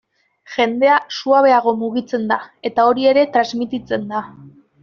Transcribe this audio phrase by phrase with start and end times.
[0.53, 2.39] Jendea suabeago mugitzen da
[2.71, 4.27] eta hori ere transmititzen da.